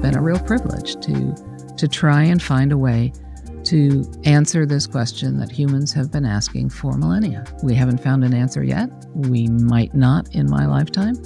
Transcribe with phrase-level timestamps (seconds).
[0.00, 1.34] been a real privilege to,
[1.76, 3.12] to try and find a way
[3.64, 7.44] to answer this question that humans have been asking for millennia.
[7.62, 8.90] We haven't found an answer yet.
[9.14, 11.16] We might not in my lifetime.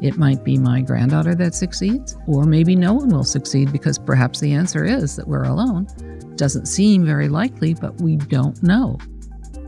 [0.00, 4.40] It might be my granddaughter that succeeds, or maybe no one will succeed because perhaps
[4.40, 5.88] the answer is that we're alone.
[6.36, 8.96] Doesn't seem very likely, but we don't know.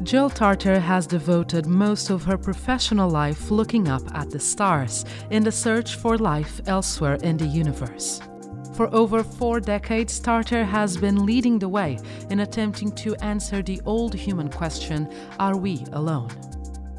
[0.04, 5.44] Jill Tarter has devoted most of her professional life looking up at the stars in
[5.44, 8.20] the search for life elsewhere in the universe.
[8.74, 11.98] For over four decades, Tarter has been leading the way
[12.30, 15.08] in attempting to answer the old human question
[15.38, 16.30] Are we alone?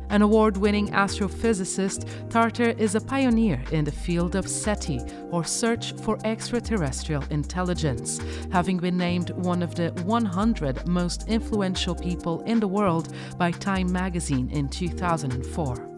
[0.10, 5.02] An award winning astrophysicist, Tarter is a pioneer in the field of SETI,
[5.32, 8.20] or Search for Extraterrestrial Intelligence,
[8.52, 13.92] having been named one of the 100 most influential people in the world by Time
[13.92, 15.93] magazine in 2004.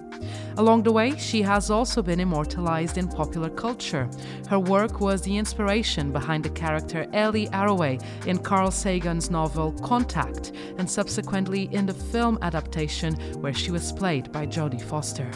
[0.57, 4.09] Along the way, she has also been immortalized in popular culture.
[4.47, 10.53] Her work was the inspiration behind the character Ellie Arroway in Carl Sagan's novel Contact,
[10.77, 15.29] and subsequently in the film adaptation where she was played by Jodie Foster.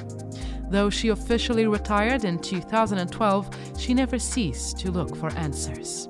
[0.69, 6.07] Though she officially retired in 2012, she never ceased to look for answers.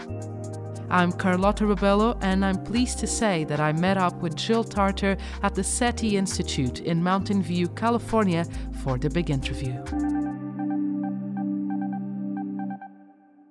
[0.91, 5.17] I'm Carlotta Rebello, and I'm pleased to say that I met up with Jill Tarter
[5.43, 8.43] at the SETI Institute in Mountain View, California,
[8.81, 9.73] for the big interview.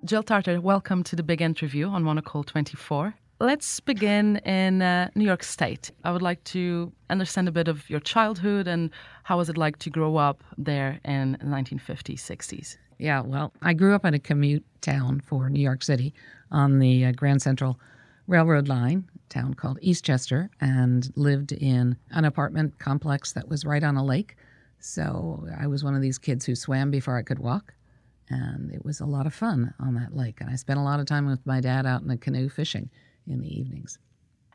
[0.04, 3.14] Jill Tarter, welcome to the big interview on Monocle 24.
[3.38, 5.92] Let's begin in uh, New York State.
[6.02, 8.90] I would like to understand a bit of your childhood and
[9.22, 12.78] how was it like to grow up there in the 1950s, 60s?
[12.98, 16.14] Yeah, well, I grew up in a commute town for New York City
[16.50, 17.78] on the uh, Grand Central
[18.26, 23.96] Railroad line, town called Eastchester, and lived in an apartment complex that was right on
[23.96, 24.36] a lake.
[24.80, 27.72] So I was one of these kids who swam before I could walk.
[28.30, 30.40] And it was a lot of fun on that lake.
[30.40, 32.90] And I spent a lot of time with my dad out in a canoe fishing
[33.26, 33.98] in the evenings.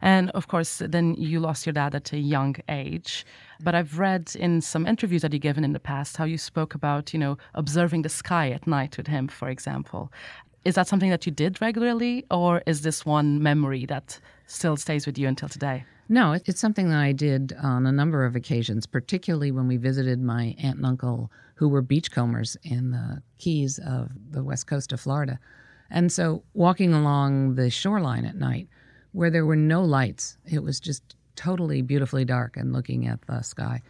[0.04, 3.26] And of course, then you lost your dad at a young age.
[3.62, 6.76] But I've read in some interviews that you've given in the past how you spoke
[6.76, 10.12] about, you know, observing the sky at night with him, for example.
[10.66, 15.06] Is that something that you did regularly, or is this one memory that still stays
[15.06, 15.86] with you until today?
[16.10, 20.22] No, it's something that I did on a number of occasions, particularly when we visited
[20.22, 25.00] my aunt and uncle who were beachcombers in the Keys of the west coast of
[25.00, 25.40] Florida.
[25.90, 28.68] And so walking along the shoreline at night,
[29.14, 33.42] where there were no lights, it was just totally beautifully dark and looking at the
[33.42, 33.82] sky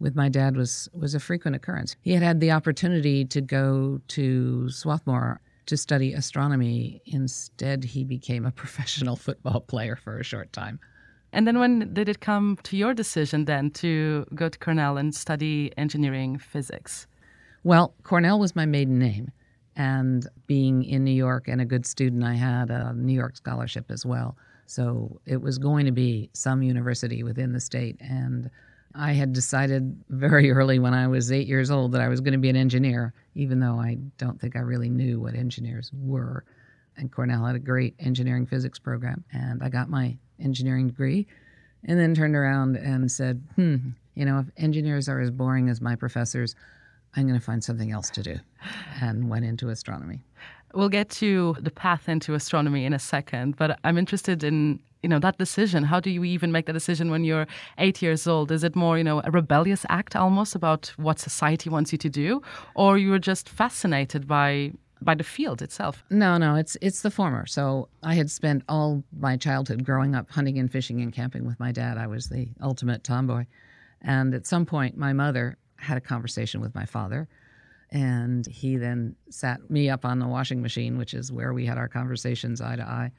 [0.00, 1.96] with my dad was was a frequent occurrence.
[2.02, 7.02] He had had the opportunity to go to Swarthmore to study astronomy.
[7.06, 10.78] Instead, he became a professional football player for a short time.
[11.32, 15.14] And then when did it come to your decision then to go to Cornell and
[15.14, 17.06] study engineering physics?
[17.64, 19.30] Well, Cornell was my maiden name.
[19.76, 23.90] And being in New York and a good student, I had a New York scholarship
[23.90, 24.36] as well.
[24.68, 27.96] So it was going to be some university within the state.
[28.00, 28.50] And
[28.94, 32.32] I had decided very early when I was eight years old that I was going
[32.32, 36.44] to be an engineer, even though I don't think I really knew what engineers were.
[36.98, 39.24] And Cornell had a great engineering physics program.
[39.32, 41.26] And I got my engineering degree
[41.84, 43.76] and then turned around and said, hmm,
[44.14, 46.54] you know, if engineers are as boring as my professors,
[47.16, 48.36] I'm going to find something else to do.
[49.00, 50.20] And went into astronomy.
[50.74, 55.08] We'll get to the path into astronomy in a second, but I'm interested in you
[55.08, 55.84] know that decision.
[55.84, 57.46] How do you even make that decision when you're
[57.78, 58.50] eight years old?
[58.50, 62.08] Is it more you know a rebellious act almost about what society wants you to
[62.08, 62.42] do
[62.74, 66.04] or you were just fascinated by by the field itself?
[66.10, 67.46] No no it's it's the former.
[67.46, 71.58] So i had spent all my childhood growing up hunting and fishing and camping with
[71.60, 71.96] my dad.
[71.96, 73.46] I was the ultimate tomboy.
[74.02, 77.28] And at some point my mother had a conversation with my father
[77.90, 81.78] and he then sat me up on the washing machine which is where we had
[81.78, 83.10] our conversations eye to eye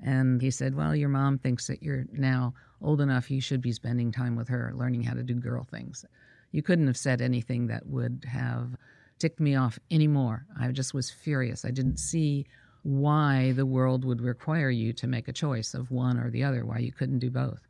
[0.00, 3.72] and he said, Well, your mom thinks that you're now old enough, you should be
[3.72, 6.04] spending time with her, learning how to do girl things.
[6.52, 8.76] You couldn't have said anything that would have
[9.18, 10.44] ticked me off anymore.
[10.58, 11.64] I just was furious.
[11.64, 12.46] I didn't see
[12.82, 16.64] why the world would require you to make a choice of one or the other,
[16.64, 17.66] why you couldn't do both.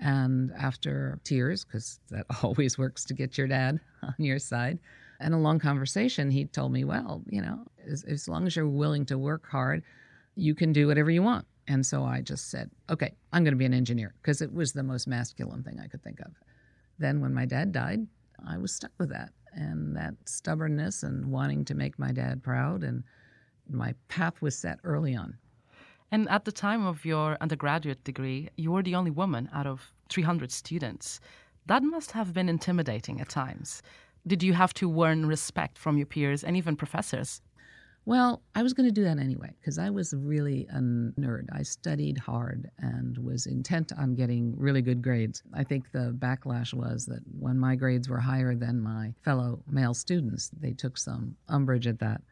[0.00, 4.78] And after tears, because that always works to get your dad on your side,
[5.22, 8.68] and a long conversation, he told me, Well, you know, as, as long as you're
[8.68, 9.82] willing to work hard,
[10.34, 11.46] you can do whatever you want.
[11.68, 14.72] And so I just said, okay, I'm going to be an engineer because it was
[14.72, 16.32] the most masculine thing I could think of.
[16.98, 18.06] Then when my dad died,
[18.46, 22.82] I was stuck with that and that stubbornness and wanting to make my dad proud.
[22.82, 23.04] And
[23.68, 25.38] my path was set early on.
[26.10, 29.92] And at the time of your undergraduate degree, you were the only woman out of
[30.10, 31.20] 300 students.
[31.66, 33.82] That must have been intimidating at times.
[34.26, 37.40] Did you have to earn respect from your peers and even professors?
[38.04, 41.46] Well, I was going to do that anyway because I was really a nerd.
[41.52, 45.42] I studied hard and was intent on getting really good grades.
[45.54, 49.94] I think the backlash was that when my grades were higher than my fellow male
[49.94, 52.22] students, they took some umbrage at that.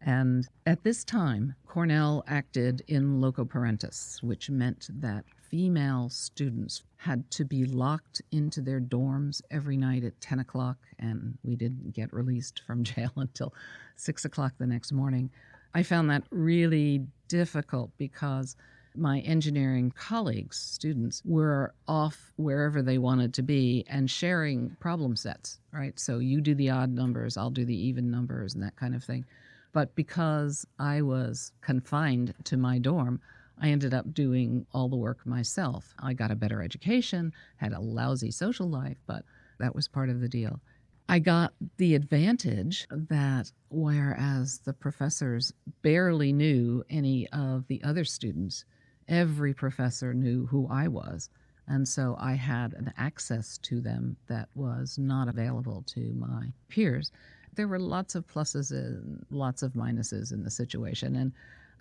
[0.00, 7.30] And at this time, Cornell acted in loco parentis, which meant that female students had
[7.30, 12.10] to be locked into their dorms every night at 10 o'clock, and we didn't get
[12.10, 13.52] released from jail until
[13.96, 15.30] 6 o'clock the next morning.
[15.74, 18.56] I found that really difficult because
[18.96, 25.58] my engineering colleagues, students, were off wherever they wanted to be and sharing problem sets,
[25.70, 25.98] right?
[26.00, 29.04] So you do the odd numbers, I'll do the even numbers, and that kind of
[29.04, 29.26] thing.
[29.72, 33.20] But because I was confined to my dorm,
[33.62, 35.94] I ended up doing all the work myself.
[36.00, 39.24] I got a better education, had a lousy social life, but
[39.60, 40.60] that was part of the deal.
[41.08, 48.64] I got the advantage that whereas the professors barely knew any of the other students,
[49.06, 51.30] every professor knew who I was.
[51.68, 57.12] And so I had an access to them that was not available to my peers.
[57.54, 61.14] There were lots of pluses and lots of minuses in the situation.
[61.14, 61.32] And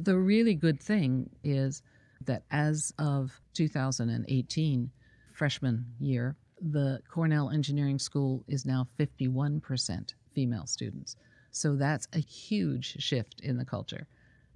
[0.04, 1.82] the really good thing is
[2.26, 4.92] that as of 2018,
[5.34, 11.16] freshman year, the Cornell Engineering School is now 51% female students.
[11.52, 14.08] So that's a huge shift in the culture.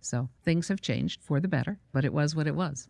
[0.01, 2.87] So things have changed for the better, but it was what it was.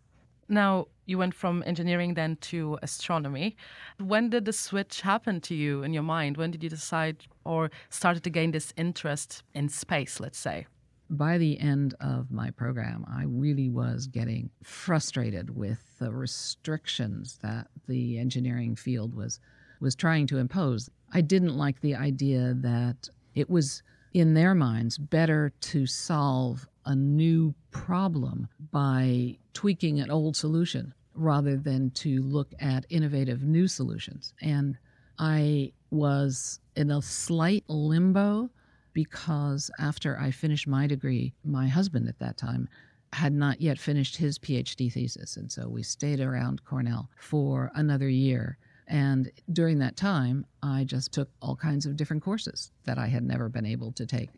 [0.48, 3.56] Now, you went from engineering then to astronomy.
[3.98, 6.38] When did the switch happen to you in your mind?
[6.38, 10.68] When did you decide or started to gain this interest in space, let's say?
[11.10, 17.68] By the end of my program, I really was getting frustrated with the restrictions that
[17.88, 19.40] the engineering field was
[19.82, 20.90] was trying to impose.
[21.12, 26.96] I didn't like the idea that it was in their minds better to solve a
[26.96, 34.34] new problem by tweaking an old solution rather than to look at innovative new solutions.
[34.42, 34.78] And
[35.20, 38.50] I was in a slight limbo
[38.96, 42.68] because after I finished my degree, my husband at that time
[43.14, 45.38] had not yet finished his PhD thesis.
[45.38, 48.58] And so we stayed around Cornell for another year.
[48.88, 53.24] And during that time, I just took all kinds of different courses that I had
[53.24, 54.30] never been able to take.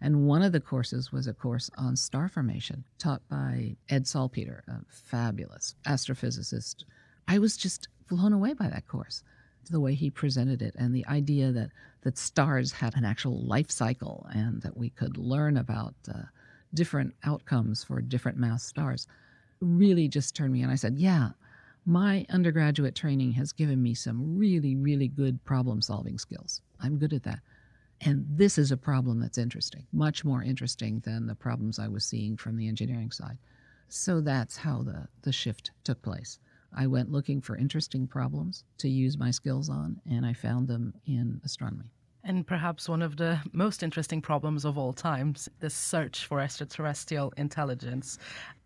[0.00, 4.62] And one of the courses was a course on star formation taught by Ed Salpeter,
[4.68, 6.84] a fabulous astrophysicist.
[7.26, 9.24] I was just blown away by that course
[9.68, 11.70] the way he presented it and the idea that,
[12.02, 16.22] that stars had an actual life cycle and that we could learn about uh,
[16.74, 19.06] different outcomes for different mass stars
[19.60, 20.70] really just turned me on.
[20.70, 21.30] I said, Yeah,
[21.86, 26.60] my undergraduate training has given me some really, really good problem solving skills.
[26.80, 27.40] I'm good at that.
[28.00, 32.04] And this is a problem that's interesting, much more interesting than the problems I was
[32.04, 33.38] seeing from the engineering side.
[33.88, 36.38] So that's how the, the shift took place.
[36.74, 40.94] I went looking for interesting problems to use my skills on, and I found them
[41.06, 41.90] in astronomy.
[42.24, 47.32] And perhaps one of the most interesting problems of all times the search for extraterrestrial
[47.36, 48.18] intelligence.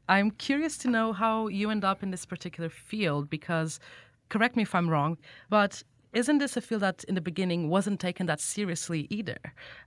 [0.09, 3.81] I'm curious to know how you end up in this particular field because,
[4.29, 5.19] correct me if I'm wrong,
[5.51, 5.83] but
[6.13, 9.39] isn't this a field that in the beginning wasn't taken that seriously either?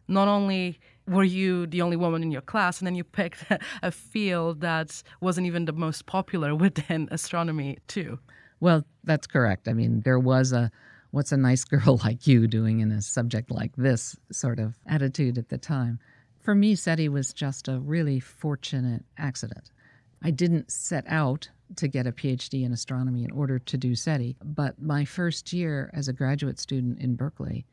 [0.07, 3.45] Not only were you the only woman in your class, and then you picked
[3.83, 8.19] a field that wasn't even the most popular within astronomy, too.
[8.59, 9.67] Well, that's correct.
[9.67, 10.71] I mean, there was a
[11.09, 15.37] what's a nice girl like you doing in a subject like this sort of attitude
[15.37, 15.99] at the time.
[16.39, 19.69] For me, SETI was just a really fortunate accident.
[20.23, 24.35] I didn't set out to get a PhD in astronomy in order to do SETI,
[24.43, 27.65] but my first year as a graduate student in Berkeley,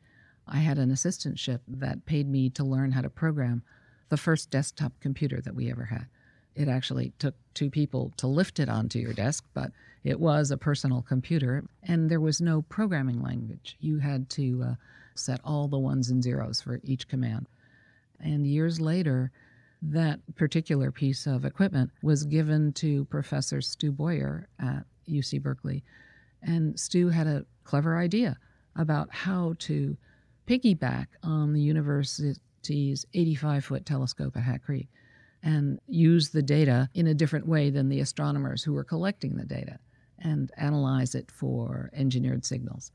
[0.47, 3.63] I had an assistantship that paid me to learn how to program
[4.09, 6.07] the first desktop computer that we ever had.
[6.55, 9.71] It actually took two people to lift it onto your desk, but
[10.03, 13.77] it was a personal computer, and there was no programming language.
[13.79, 14.73] You had to uh,
[15.15, 17.47] set all the ones and zeros for each command.
[18.19, 19.31] And years later,
[19.81, 25.83] that particular piece of equipment was given to Professor Stu Bowyer at UC Berkeley.
[26.41, 28.37] And Stu had a clever idea
[28.75, 29.97] about how to
[30.47, 34.87] piggyback on the university's 85 foot telescope at Hat Creek
[35.43, 39.45] and use the data in a different way than the astronomers who were collecting the
[39.45, 39.79] data
[40.19, 42.91] and analyze it for engineered signals.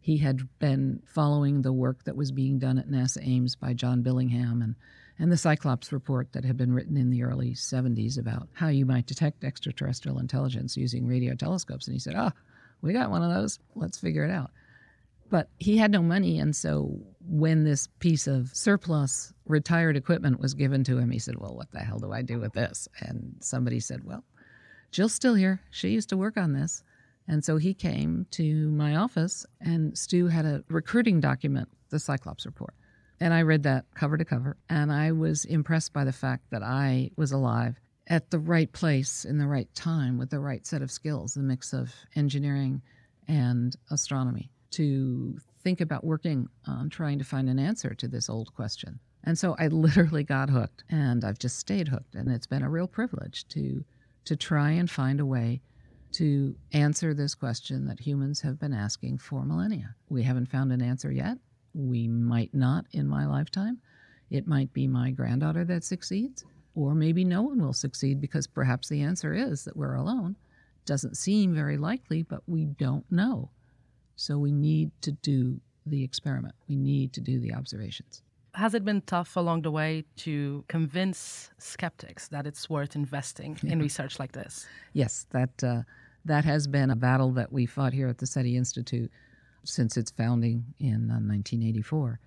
[0.00, 4.02] He had been following the work that was being done at NASA Ames by John
[4.02, 4.76] Billingham and,
[5.18, 8.86] and the Cyclops report that had been written in the early 70s about how you
[8.86, 11.86] might detect extraterrestrial intelligence using radio telescopes.
[11.86, 12.40] And he said, Ah, oh,
[12.82, 13.58] we got one of those.
[13.74, 14.50] Let's figure it out
[15.30, 16.38] But he had no money.
[16.38, 21.38] And so when this piece of surplus retired equipment was given to him, he said,
[21.38, 22.88] Well, what the hell do I do with this?
[23.00, 24.24] And somebody said, Well,
[24.92, 25.60] Jill's still here.
[25.70, 26.84] She used to work on this.
[27.26, 32.46] And so he came to my office, and Stu had a recruiting document, the Cyclops
[32.46, 32.74] report.
[33.20, 36.62] And I read that cover to cover, and I was impressed by the fact that
[36.62, 40.82] I was alive at the right place in the right time with the right set
[40.82, 42.80] of skills, the mix of engineering
[43.26, 48.54] and astronomy, to think about working on trying to find an answer to this old
[48.54, 48.98] question.
[49.24, 52.70] And so I literally got hooked, and I've just stayed hooked, and it's been a
[52.70, 53.84] real privilege to
[54.24, 55.62] to try and find a way
[56.12, 59.94] to answer this question that humans have been asking for millennia.
[60.10, 61.38] We haven't found an answer yet.
[61.78, 63.78] We might not in my lifetime.
[64.30, 66.44] It might be my granddaughter that succeeds,
[66.74, 70.34] or maybe no one will succeed because perhaps the answer is that we're alone.
[70.86, 73.50] Doesn't seem very likely, but we don't know.
[74.16, 76.56] So we need to do the experiment.
[76.68, 78.22] We need to do the observations.
[78.54, 83.72] Has it been tough along the way to convince skeptics that it's worth investing yeah.
[83.72, 84.66] in research like this?
[84.94, 85.82] Yes, that uh,
[86.24, 89.12] that has been a battle that we fought here at the SETI Institute
[89.64, 92.20] since its founding in uh, 1984.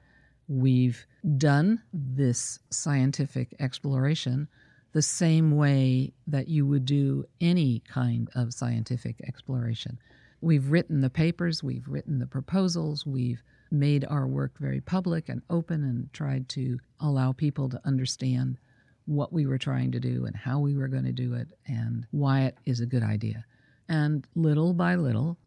[0.47, 1.05] We've
[1.37, 4.47] done this scientific exploration
[4.93, 9.97] the same way that you would do any kind of scientific exploration.
[10.41, 15.41] We've written the papers, we've written the proposals, we've made our work very public and
[15.49, 18.57] open and tried to allow people to understand
[19.05, 22.05] what we were trying to do and how we were going to do it and
[22.11, 23.45] why it is a good idea.
[23.87, 25.37] And little by little,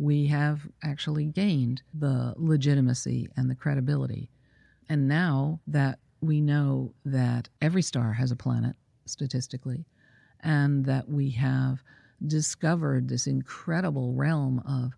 [0.00, 4.30] we have actually gained the legitimacy and the credibility.
[4.88, 9.84] And now that we know that every star has a planet statistically,
[10.40, 11.82] and that we have
[12.26, 14.94] discovered this incredible realm of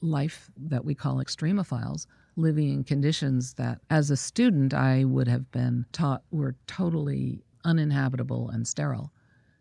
[0.00, 2.06] life that we call extremophiles
[2.36, 8.50] living in conditions that, as a student, I would have been taught were totally uninhabitable
[8.50, 9.10] and sterile.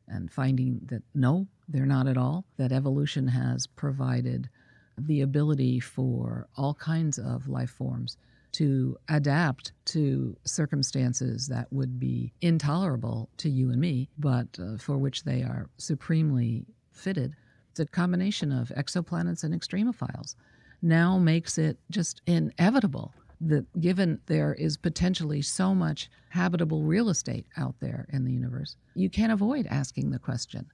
[0.08, 4.50] And finding that no, they're not at all, that evolution has provided
[4.98, 8.18] the ability for all kinds of life forms
[8.54, 14.98] to adapt to circumstances that would be intolerable to you and me, but uh, for
[14.98, 17.36] which they are supremely fitted.
[17.76, 20.36] The combination of exoplanets and extremophiles
[20.82, 27.46] now makes it just inevitable that given there is potentially so much habitable real estate
[27.58, 30.68] out there in the universe, you can't avoid asking the question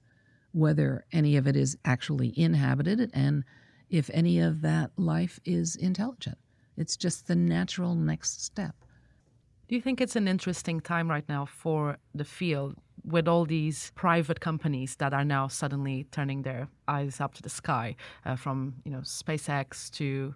[0.52, 3.44] whether any of it is actually inhabited and
[3.90, 6.38] if any of that life is intelligent.
[6.76, 8.74] It's just the natural next step.
[9.68, 13.92] Do you think it's an interesting time right now for the field with all these
[13.94, 18.74] private companies that are now suddenly turning their eyes up to the sky, uh, from
[18.84, 20.34] you know SpaceX to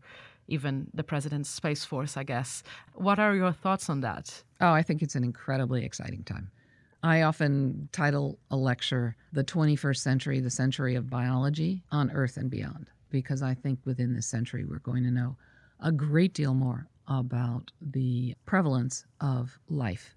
[0.49, 2.63] even the president's space force, I guess.
[2.95, 4.43] What are your thoughts on that?
[4.61, 6.51] Oh, I think it's an incredibly exciting time.
[7.03, 12.51] I often title a lecture The 21st Century, the Century of Biology on Earth and
[12.51, 15.37] Beyond, because I think within this century we're going to know
[15.79, 20.17] a great deal more about the prevalence of life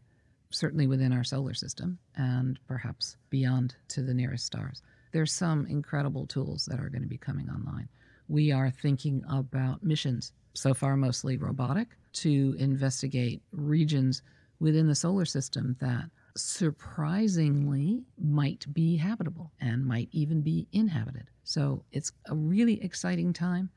[0.50, 4.82] certainly within our solar system and perhaps beyond to the nearest stars.
[5.12, 7.88] There's some incredible tools that are going to be coming online.
[8.30, 14.24] We are thinking about missions, so far mostly robotic, to investigate regions
[14.60, 21.30] within the solar system that surprisingly might be habitable and might even be inhabited.
[21.44, 23.70] So it's a really exciting time.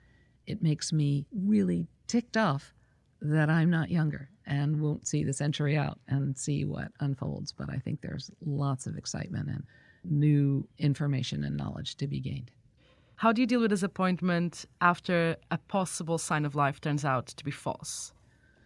[0.47, 2.75] It makes me really ticked off
[3.23, 7.53] that I'm not younger and won't see the century out and see what unfolds.
[7.53, 9.65] But I think there's lots of excitement and
[10.05, 12.51] new information and knowledge to be gained.
[13.17, 17.45] How do you deal with disappointment after a possible sign of life turns out to
[17.45, 18.13] be false?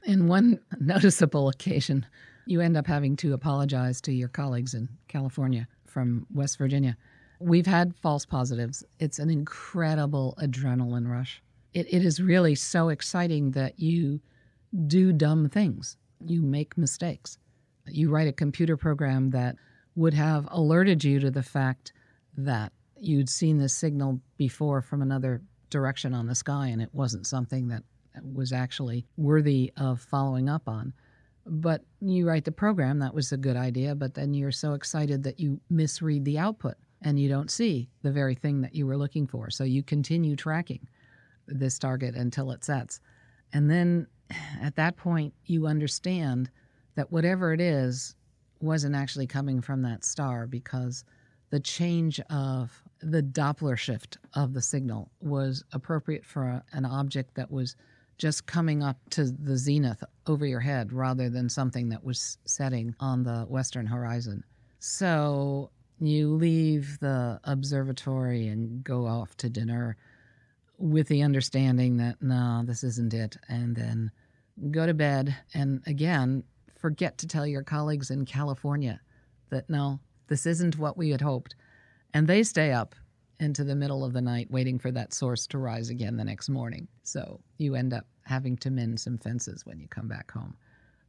[0.05, 2.07] In one noticeable occasion,
[2.47, 6.97] you end up having to apologize to your colleagues in California from West Virginia.
[7.41, 8.85] We've had false positives.
[8.99, 11.43] It's an incredible adrenaline rush.
[11.73, 14.21] It, it is really so exciting that you
[14.87, 15.97] do dumb things.
[16.25, 17.39] You make mistakes.
[17.87, 19.57] You write a computer program that
[19.97, 21.93] would have alerted you to the fact
[22.37, 27.27] that you'd seen this signal before from another direction on the sky and it wasn't
[27.27, 27.83] something that
[28.23, 30.93] was actually worthy of following up on.
[31.47, 35.23] But you write the program, that was a good idea, but then you're so excited
[35.25, 38.97] that you misread the output and you don't see the very thing that you were
[38.97, 39.51] looking for.
[39.51, 40.89] So you continue tracking
[41.47, 43.01] this target until it sets.
[43.53, 44.07] And then
[44.61, 46.51] at that point, you understand
[46.95, 48.17] that whatever it is
[48.61, 51.05] wasn't actually coming from that star because
[51.51, 57.35] the change of the Doppler shift of the signal was appropriate for a, an object
[57.35, 57.77] that was
[58.19, 62.95] just coming up to the zenith over your head rather than something that was setting
[63.01, 64.45] on the western horizon.
[64.79, 69.97] So you leave the observatory and go off to dinner
[70.79, 73.37] with the understanding that, no, this isn't it.
[73.49, 74.11] And then
[74.71, 76.45] go to bed and again,
[76.79, 79.01] forget to tell your colleagues in California
[79.51, 81.55] that, no, this isn't what we had hoped.
[82.13, 82.95] And they stay up
[83.45, 86.49] into the middle of the night waiting for that source to rise again the next
[86.49, 86.89] morning.
[87.05, 90.57] So you end up having to mend some fences when you come back home.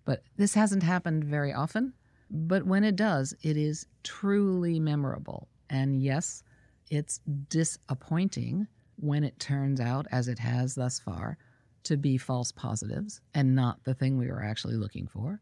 [0.03, 1.93] But this hasn't happened very often.
[2.29, 5.47] But when it does, it is truly memorable.
[5.69, 6.43] And yes,
[6.91, 11.37] it's disappointing when it turns out, as it has thus far,
[11.83, 15.41] to be false positives and not the thing we were actually looking for.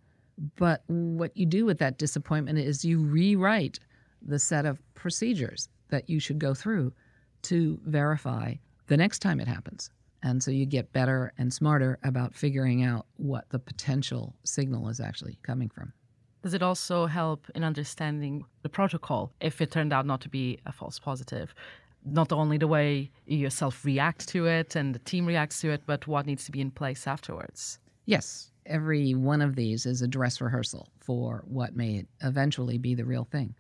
[0.56, 3.80] But what you do with that disappointment is you rewrite
[4.22, 6.94] the set of procedures that you should go through
[7.44, 8.56] to verify
[8.88, 9.90] the next time it happens.
[10.24, 15.00] And so you get better and smarter about figuring out what the potential signal is
[15.00, 15.92] actually coming from.
[16.42, 20.60] Does it also help in understanding the protocol if it turned out not to be
[20.66, 21.54] a false positive?
[22.06, 25.84] Not only the way you yourself react to it and the team reacts to it,
[25.86, 27.80] but what needs to be in place afterwards?
[28.06, 28.52] Yes.
[28.66, 33.26] Every one of these is a dress rehearsal for what may eventually be the real
[33.26, 33.56] thing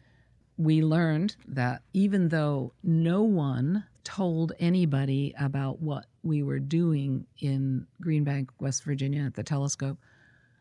[0.57, 7.88] we learned that even though no one told anybody about what we were doing in
[8.01, 9.98] Green Bank, West Virginia at the telescope,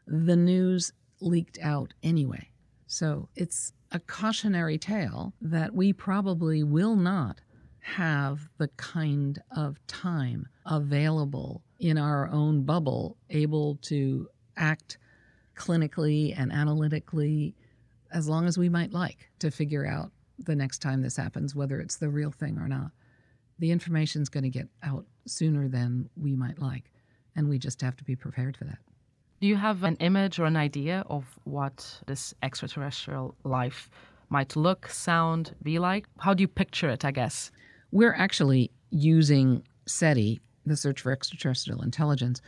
[0.07, 2.51] the news leaked out anyway.
[2.87, 7.41] So it's a cautionary tale that we probably will not
[7.81, 14.99] have the kind of time available in our own bubble able to act
[15.57, 17.55] clinically and analytically
[18.13, 21.81] as long as we might like to figure out the next time this happens, whether
[21.81, 22.91] it's the real thing or not.
[23.59, 26.91] The information's going to get out sooner than we might like,
[27.37, 28.79] and we just have to be prepared for that.
[29.41, 33.91] Do you have an image or an idea of what this extraterrestrial life
[34.29, 36.07] might look, sound, be like?
[36.19, 37.51] How do you picture it, I guess?
[37.91, 42.41] We're actually using SETI, the Search for Extraterrestrial Intelligence,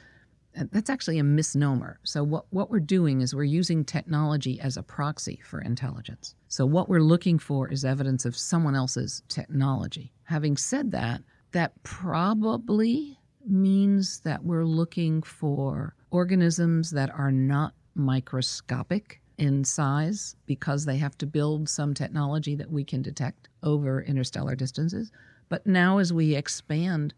[0.54, 1.98] that's actually a misnomer.
[2.02, 6.34] So, what, what we're doing is we're using technology as a proxy for intelligence.
[6.48, 10.12] So, what we're looking for is evidence of someone else's technology.
[10.24, 19.20] Having said that, that probably means that we're looking for organisms that are not microscopic
[19.38, 24.54] in size because they have to build some technology that we can detect over interstellar
[24.54, 25.10] distances.
[25.48, 27.14] But now, as we expand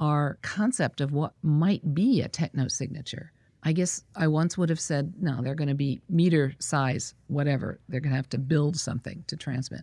[0.00, 3.32] our concept of what might be a techno signature.
[3.62, 7.78] I guess I once would have said, no, they're going to be meter size, whatever.
[7.88, 9.82] They're going to have to build something to transmit.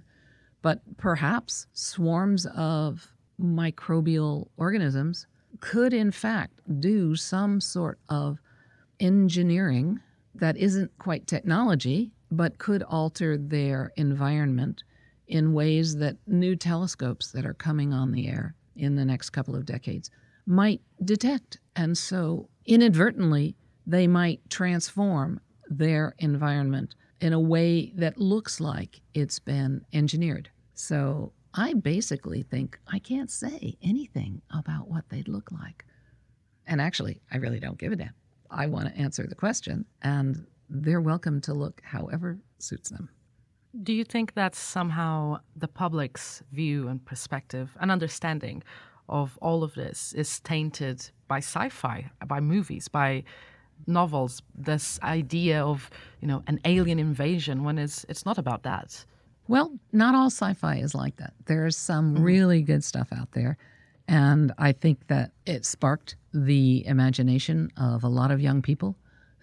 [0.64, 3.08] But perhaps swarms of
[3.40, 5.28] microbial organisms
[5.60, 8.40] could, in fact, do some sort of
[9.00, 10.00] engineering
[10.34, 14.84] that isn't quite technology, but could alter their environment
[15.28, 19.56] in ways that new telescopes that are coming on the air in the next couple
[19.56, 20.10] of decades
[20.46, 21.60] might detect.
[21.76, 29.40] And so inadvertently, they might transform their environment in a way that looks like it's
[29.40, 30.50] been engineered.
[30.74, 35.86] So I basically think I can't say anything about what they'd look like.
[36.68, 38.14] And actually, I really don't give a damn.
[38.50, 43.10] I want to answer the question, and they're welcome to look however suits them.
[43.84, 48.64] Do you think that somehow the public's view and perspective and understanding
[49.08, 53.24] of all of this is tainted by sci-fi, by movies, by
[53.86, 54.42] novels?
[54.56, 55.90] This idea of
[56.22, 59.06] you know an alien invasion when it's it's not about that.
[59.48, 61.34] Well, not all sci-fi is like that.
[61.46, 62.24] There's some mm-hmm.
[62.24, 63.58] really good stuff out there.
[64.10, 68.96] And I think that it sparked the imagination of a lot of young people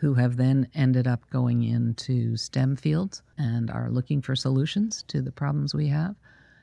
[0.05, 5.23] who have then ended up going into STEM fields and are looking for solutions to
[5.23, 6.14] the problems we have.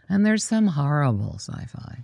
[0.08, 2.04] And there's some horrible sci fi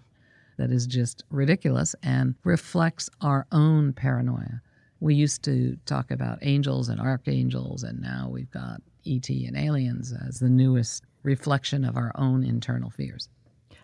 [0.57, 4.63] that is just ridiculous and reflects our own paranoia.
[4.99, 10.11] We used to talk about angels and archangels, and now we've got ET and aliens
[10.27, 13.29] as the newest reflection of our own internal fears.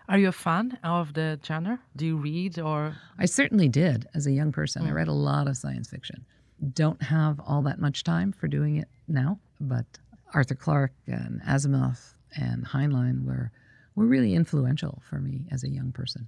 [0.08, 1.78] Are you a fan of the genre?
[1.94, 2.96] Do you read or?
[3.16, 4.82] I certainly did as a young person.
[4.82, 4.88] Mm.
[4.88, 6.26] I read a lot of science fiction
[6.72, 9.86] don't have all that much time for doing it now, but
[10.32, 13.50] Arthur Clarke and Asimov and Heinlein were
[13.94, 16.26] were really influential for me as a young person.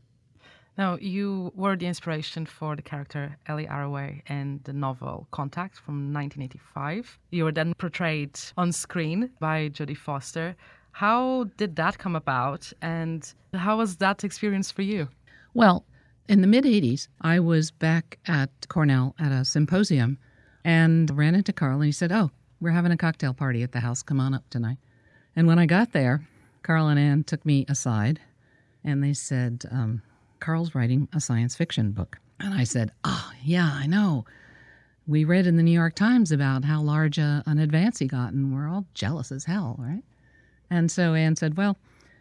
[0.78, 6.12] Now, you were the inspiration for the character Ellie Arroway in the novel Contact from
[6.12, 7.18] 1985.
[7.30, 10.54] You were then portrayed on screen by Jodie Foster.
[10.92, 15.08] How did that come about, and how was that experience for you?
[15.54, 15.84] Well,
[16.28, 20.18] In the mid 80s, I was back at Cornell at a symposium
[20.64, 23.80] and ran into Carl and he said, Oh, we're having a cocktail party at the
[23.80, 24.02] house.
[24.02, 24.78] Come on up tonight.
[25.36, 26.26] And when I got there,
[26.64, 28.20] Carl and Ann took me aside
[28.82, 30.02] and they said, um,
[30.40, 32.18] Carl's writing a science fiction book.
[32.40, 34.24] And I said, Oh, yeah, I know.
[35.06, 38.32] We read in the New York Times about how large a, an advance he got,
[38.32, 40.02] and we're all jealous as hell, right?
[40.70, 41.76] And so Ann said, Well,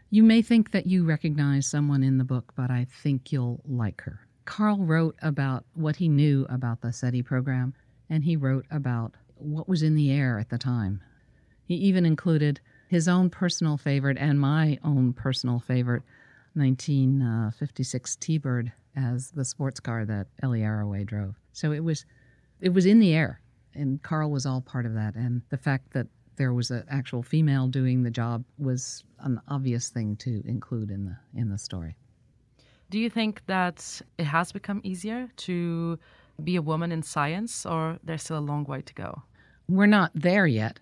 [0.10, 4.02] you may think that you recognize someone in the book, but I think you'll like
[4.02, 4.20] her.
[4.46, 7.74] Carl wrote about what he knew about the SETI program,
[8.10, 11.02] and he wrote about what was in the air at the time.
[11.66, 16.04] He even included his own personal favorite and my own personal favorite,
[16.54, 21.36] 1956 T-Bird, as the sports car that Ellie Arroway drove.
[21.52, 22.06] So it was,
[22.62, 23.42] it was in the air,
[23.74, 25.16] and Carl was all part of that.
[25.16, 29.90] And the fact that there was an actual female doing the job was an obvious
[29.90, 31.98] thing to include in the in the story.
[32.90, 36.00] Do you think that it has become easier to
[36.44, 39.24] be a woman in science, or there's still a long way to go?
[39.68, 40.80] We're not there yet.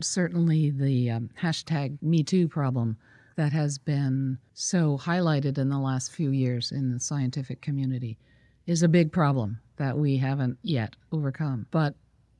[0.00, 2.96] Certainly, the um, hashtag MeToo problem
[3.36, 8.18] that has been so highlighted in the last few years in the scientific community
[8.66, 11.66] is a big problem that we haven't yet overcome.
[11.70, 11.94] But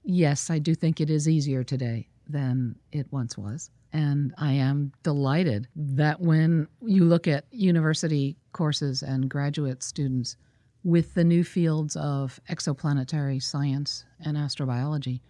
[0.05, 3.70] yes, I do think it is easier today than it once was.
[3.92, 10.37] And I am delighted that when you look at university courses and graduate students
[10.82, 15.20] with the new fields of exoplanetary science and astrobiology,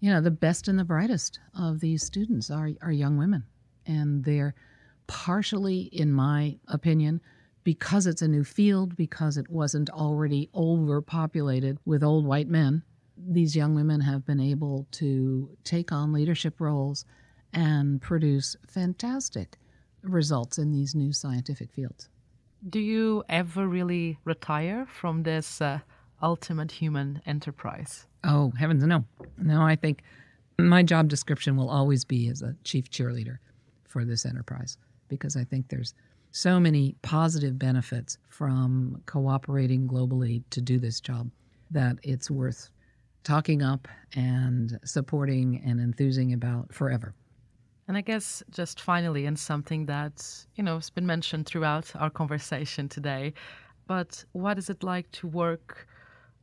[0.00, 3.44] you know, the best and the brightest of these students are, are young women.
[3.86, 4.54] And they're
[5.06, 7.20] partially, in my opinion,
[7.64, 12.82] because it's a new field, because it wasn't already overpopulated with old white men,
[13.28, 17.04] these young women have been able to take on leadership roles
[17.52, 19.58] and produce fantastic
[20.02, 22.08] results in these new scientific fields.
[22.68, 25.80] Do you ever really retire from this uh,
[26.22, 28.06] ultimate human enterprise?
[28.24, 29.04] Oh, heavens no.
[29.38, 30.02] No, I think
[30.58, 33.38] my job description will always be as a chief cheerleader
[33.88, 34.76] for this enterprise
[35.08, 35.94] because I think there's
[36.32, 41.30] so many positive benefits from cooperating globally to do this job
[41.70, 42.70] that it's worth
[43.24, 47.14] talking up and supporting and enthusing about forever.
[47.88, 52.10] And I guess just finally, and something that, you know, has been mentioned throughout our
[52.10, 53.34] conversation today,
[53.86, 55.88] but what is it like to work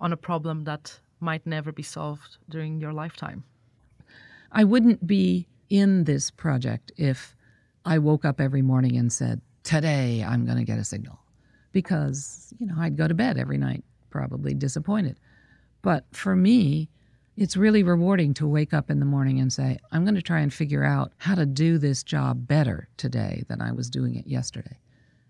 [0.01, 3.43] on a problem that might never be solved during your lifetime?
[4.51, 7.35] I wouldn't be in this project if
[7.85, 11.19] I woke up every morning and said, Today I'm going to get a signal.
[11.71, 15.19] Because, you know, I'd go to bed every night probably disappointed.
[15.81, 16.89] But for me,
[17.35, 20.39] it's really rewarding to wake up in the morning and say, I'm going to try
[20.39, 24.25] and figure out how to do this job better today than I was doing it
[24.25, 24.79] yesterday.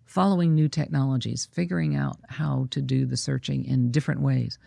[0.06, 4.58] Following new technologies, figuring out how to do the searching in different ways,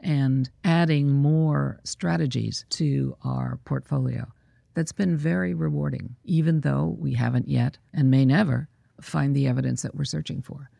[0.00, 4.26] and adding more strategies to our portfolio.
[4.72, 8.68] That's been very rewarding, even though we haven't yet and may never
[9.00, 10.70] find the evidence that we're searching for.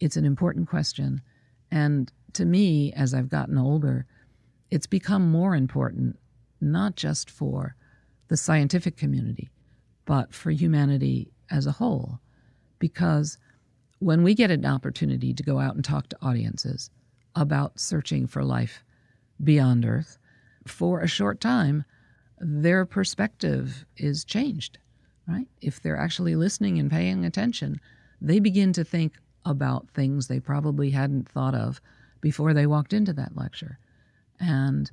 [0.00, 1.20] It's an important question.
[1.70, 4.06] And to me, as I've gotten older,
[4.70, 6.18] it's become more important,
[6.60, 7.76] not just for
[8.28, 9.50] the scientific community,
[10.04, 12.20] but for humanity as a whole.
[12.78, 13.38] Because
[13.98, 16.90] when we get an opportunity to go out and talk to audiences
[17.34, 18.84] about searching for life
[19.42, 20.18] beyond Earth,
[20.66, 21.84] for a short time,
[22.38, 24.78] their perspective is changed,
[25.28, 25.46] right?
[25.60, 27.80] If they're actually listening and paying attention,
[28.20, 31.80] they begin to think about things they probably hadn't thought of
[32.24, 33.78] before they walked into that lecture.
[34.40, 34.90] And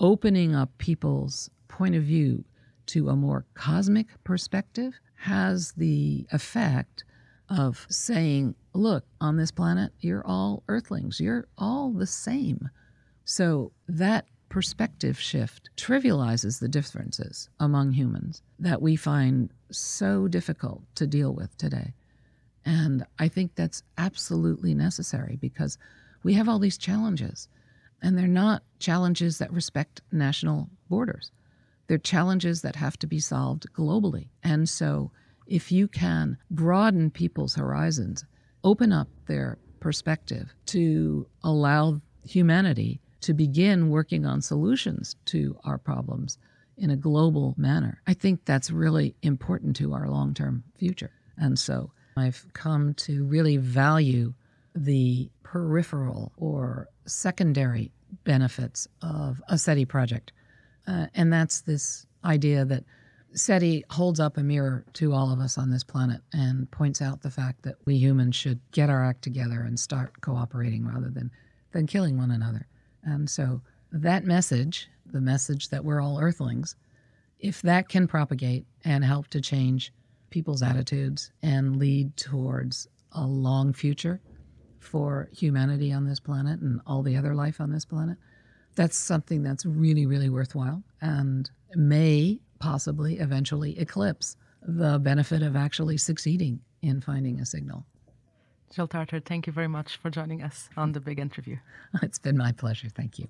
[0.00, 2.44] opening up people's point of view
[2.86, 7.04] to a more cosmic perspective has the effect
[7.48, 12.68] of saying, look, on this planet, you're all earthlings, you're all the same.
[13.24, 21.06] So that perspective shift trivializes the differences among humans that we find so difficult to
[21.06, 21.94] deal with today.
[22.64, 25.78] And I think that's absolutely necessary because
[26.22, 27.48] we have all these challenges,
[28.02, 31.30] and they're not challenges that respect national borders.
[31.86, 34.28] They're challenges that have to be solved globally.
[34.42, 35.10] And so,
[35.46, 38.24] if you can broaden people's horizons,
[38.62, 46.38] open up their perspective to allow humanity to begin working on solutions to our problems
[46.76, 51.10] in a global manner, I think that's really important to our long term future.
[51.36, 54.34] And so, I've come to really value
[54.84, 57.90] the peripheral or secondary
[58.24, 60.32] benefits of a SETI project.
[60.86, 62.84] Uh, and that's this idea that
[63.34, 67.22] SETI holds up a mirror to all of us on this planet and points out
[67.22, 71.30] the fact that we humans should get our act together and start cooperating rather than,
[71.72, 72.66] than killing one another.
[73.02, 73.60] And so
[73.92, 76.76] that message, the message that we're all earthlings,
[77.38, 79.92] if that can propagate and help to change
[80.30, 84.20] people's attitudes and lead towards a long future
[84.80, 88.16] for humanity on this planet and all the other life on this planet,
[88.74, 95.96] that's something that's really, really worthwhile and may possibly eventually eclipse the benefit of actually
[95.96, 97.84] succeeding in finding a signal.
[98.74, 101.56] Jill Tarter, thank you very much for joining us on the big interview.
[102.02, 102.88] It's been my pleasure.
[102.88, 103.28] Thank you.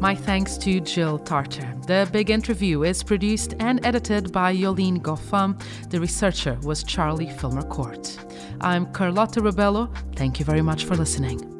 [0.00, 1.74] My thanks to Jill Tarter.
[1.86, 5.60] The Big Interview is produced and edited by Yolene Goffam.
[5.90, 8.18] The researcher was Charlie Filmer Court.
[8.62, 9.94] I'm Carlotta Ribello.
[10.16, 11.59] Thank you very much for listening.